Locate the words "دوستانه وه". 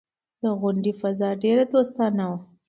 1.73-2.37